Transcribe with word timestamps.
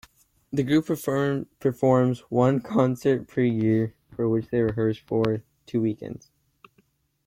The 0.51 0.63
group 0.63 0.87
performs 1.59 2.21
one 2.21 2.59
concert 2.61 3.27
per 3.27 3.41
year, 3.41 3.93
for 4.09 4.27
which 4.27 4.47
they 4.47 4.59
rehearse 4.61 4.97
for 4.97 5.43
two 5.67 5.79
weekends. 5.79 6.31